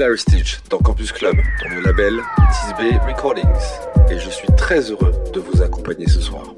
Andrew 0.00 0.14
Claristich 0.14 0.60
dans 0.70 0.78
Campus 0.78 1.12
Club, 1.12 1.36
dans 1.36 1.74
le 1.74 1.82
label 1.82 2.14
Tisbe 2.50 3.02
Recordings, 3.06 3.44
et 4.10 4.18
je 4.18 4.30
suis 4.30 4.48
très 4.56 4.90
heureux 4.90 5.12
de 5.34 5.40
vous 5.40 5.60
accompagner 5.60 6.08
ce 6.08 6.22
soir. 6.22 6.54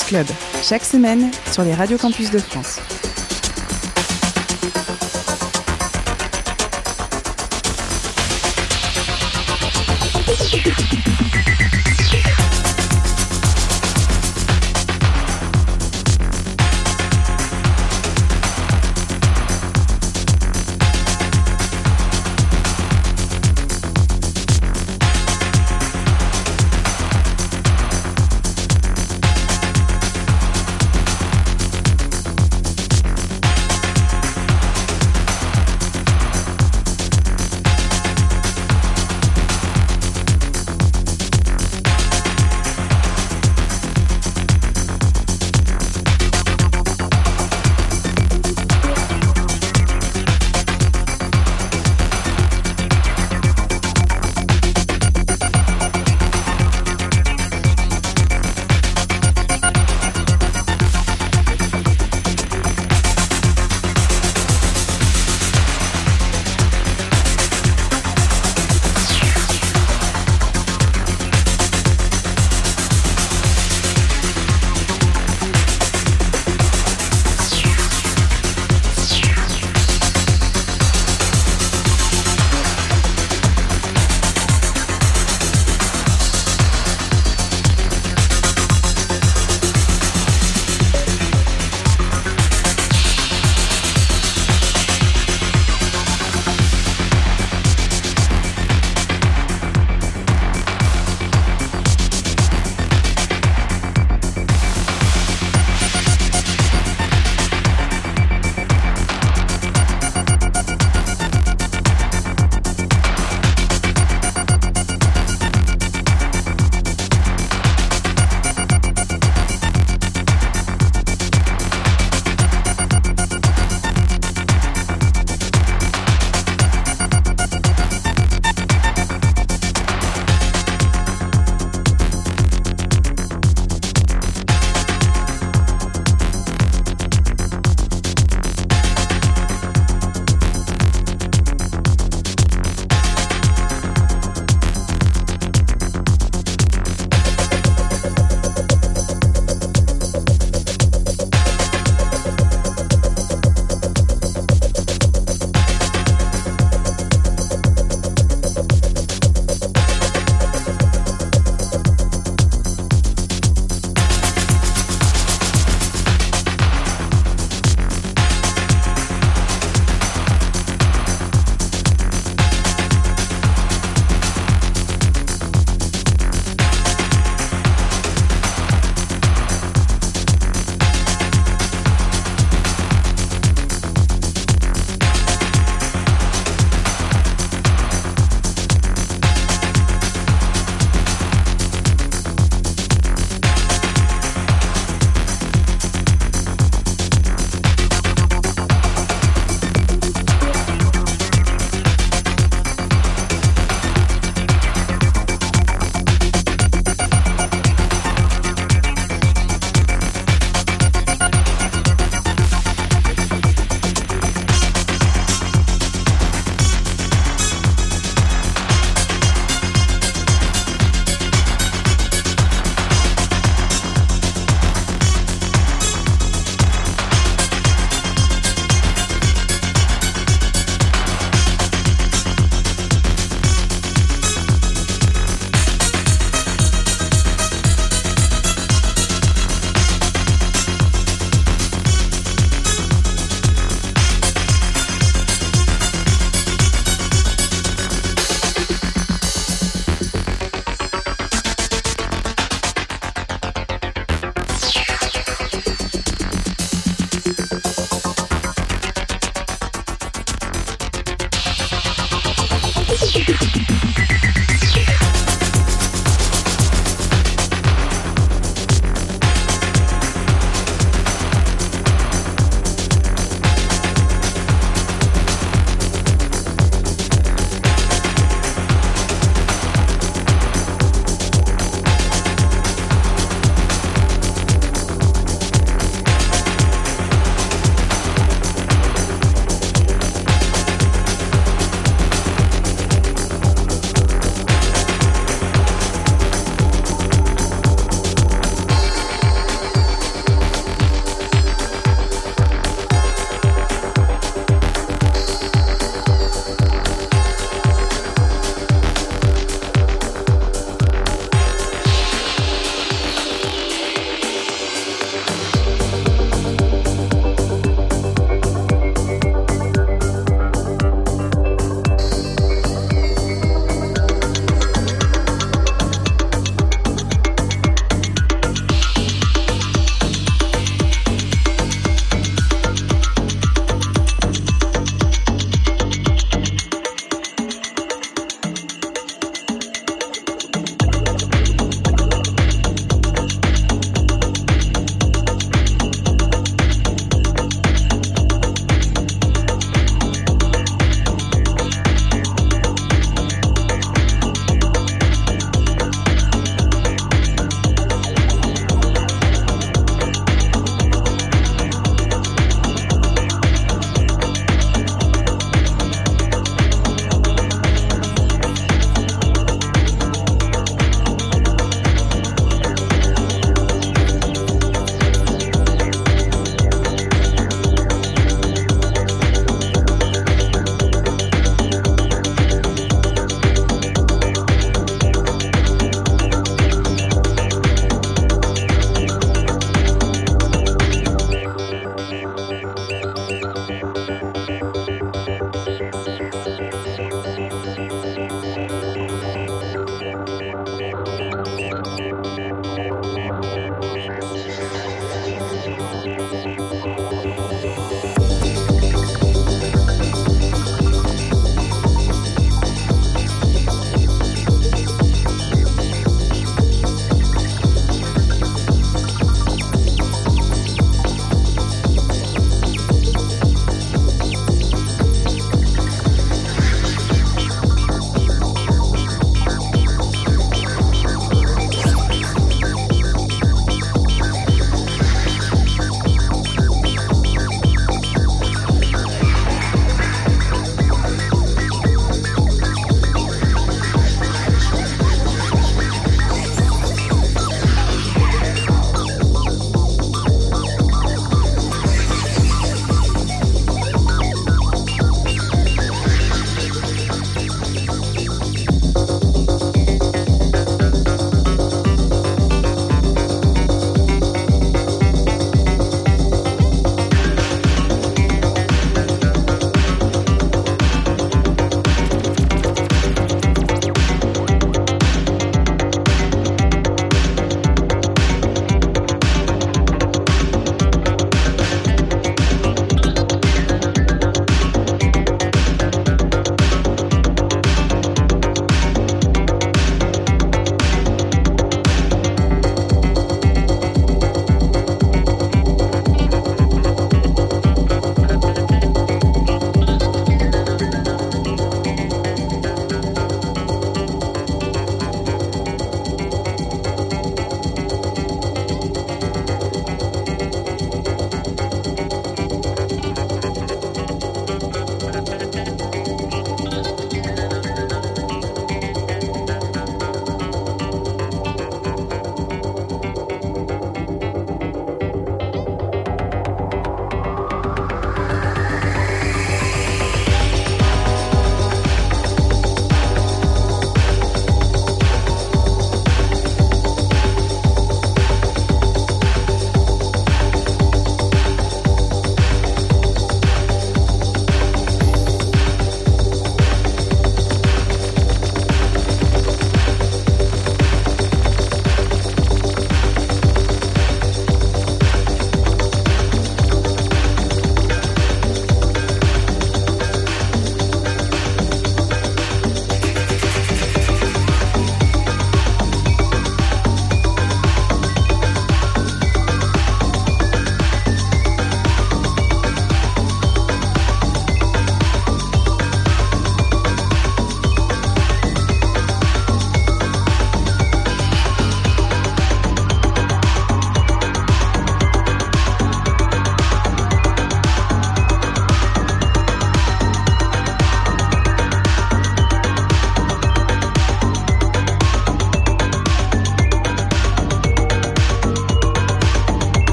Club, 0.00 0.26
chaque 0.62 0.84
semaine 0.84 1.30
sur 1.50 1.62
les 1.64 1.74
radios 1.74 1.98
campus 1.98 2.30
de 2.30 2.38
France. 2.38 2.80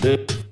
Peace. 0.00 0.47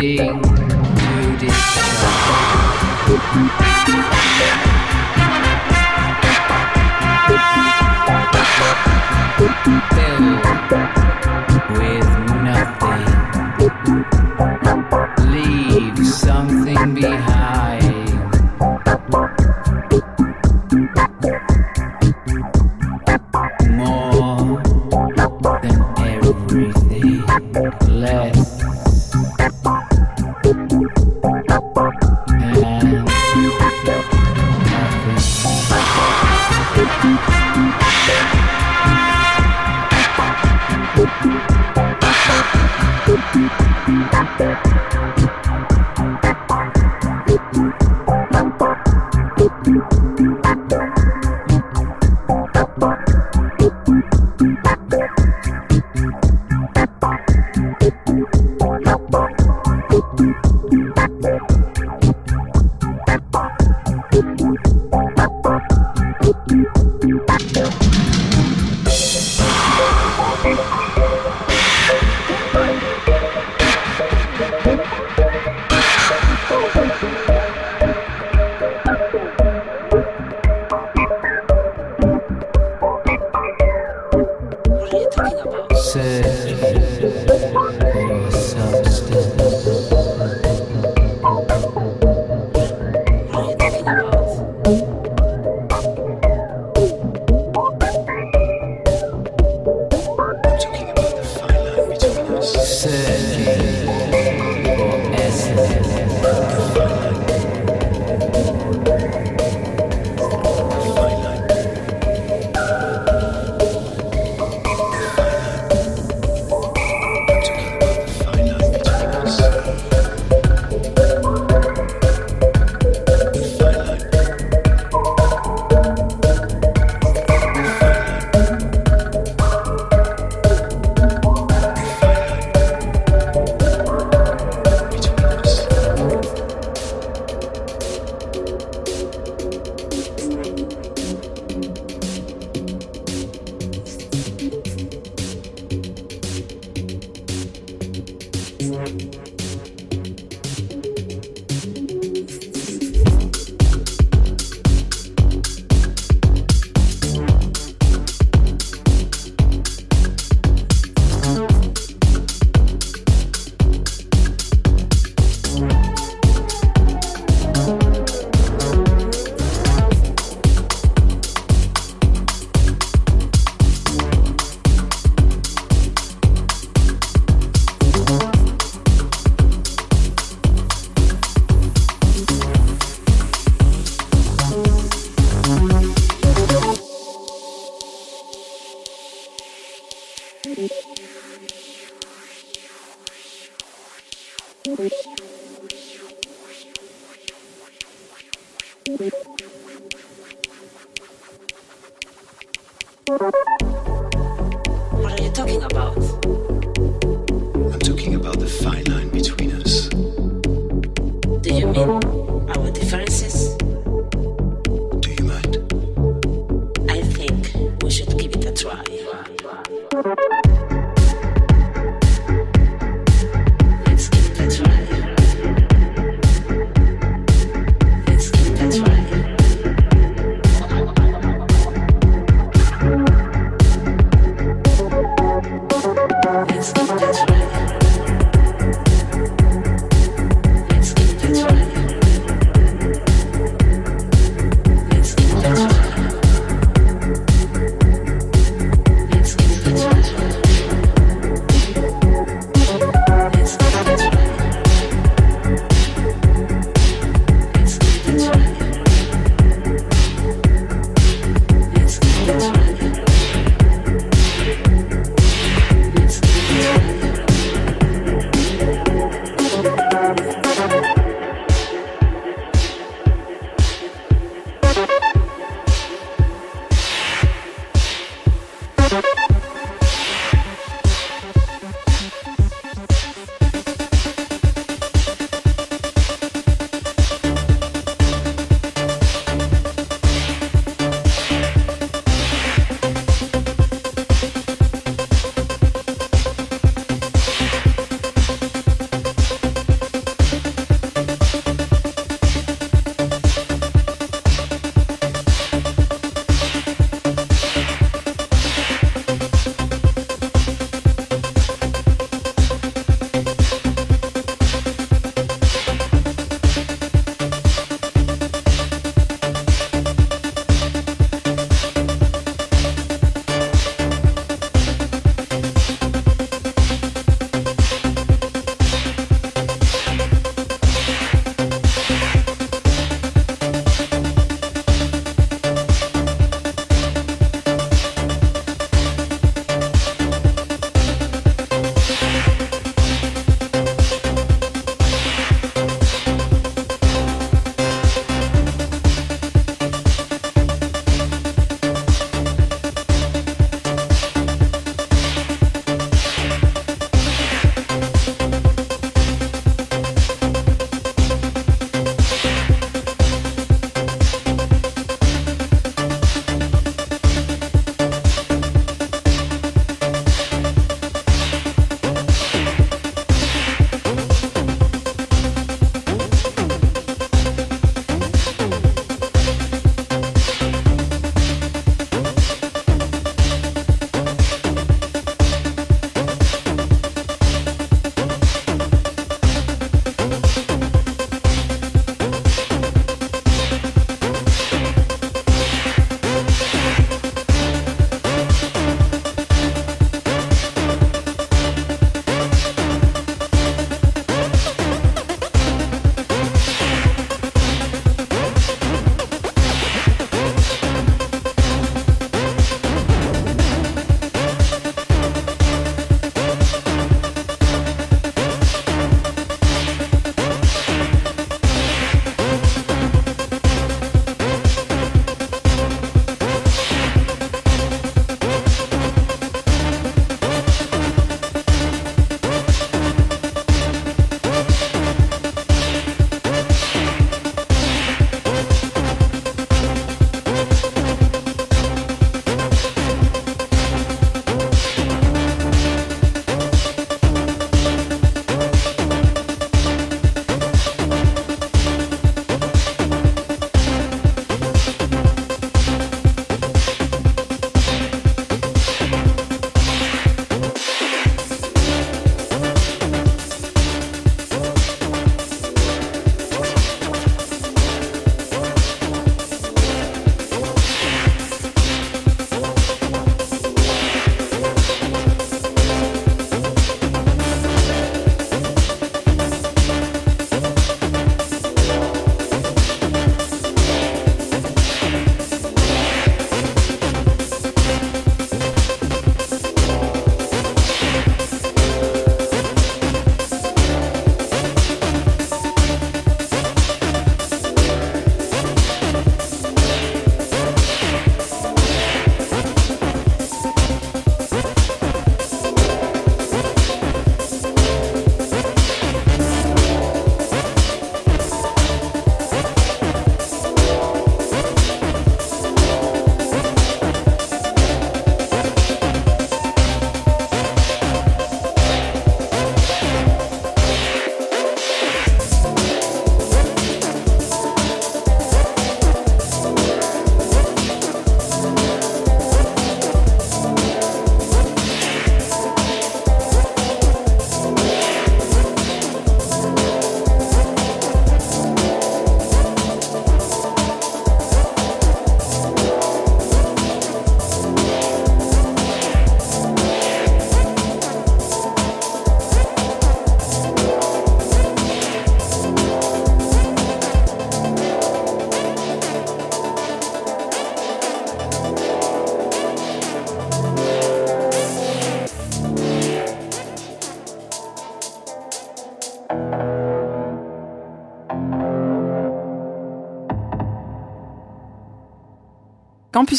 sing 0.00 0.47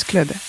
Campus 0.10 0.49